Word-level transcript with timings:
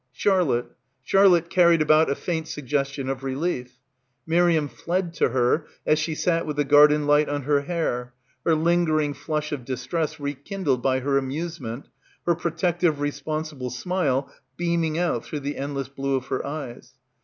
Charlotte. 0.11 0.65
Charlotte 1.03 1.47
carried 1.47 1.79
about 1.79 2.09
a 2.09 2.15
faint 2.15 2.47
suggestion 2.47 3.07
of 3.07 3.23
relief. 3.23 3.73
Miriam 4.25 4.67
fled 4.67 5.13
to 5.13 5.29
her 5.29 5.67
as 5.85 5.99
she 5.99 6.15
sat 6.15 6.43
with 6.47 6.55
the 6.55 6.63
garden 6.63 7.05
light 7.05 7.29
on 7.29 7.43
her 7.43 7.61
hair, 7.61 8.11
her 8.43 8.55
lingering 8.55 9.13
flush 9.13 9.51
of 9.51 9.63
distress 9.63 10.19
rekindled 10.19 10.81
by 10.81 11.01
her 11.01 11.19
amusement, 11.19 11.87
her 12.25 12.33
protective 12.33 12.99
responsible 12.99 13.69
smile 13.69 14.27
beaming 14.57 14.97
out 14.97 15.23
through 15.23 15.41
the 15.41 15.55
endless 15.55 15.87
blue 15.87 16.15
of 16.15 16.25
her 16.29 16.43
eyes. 16.43 16.93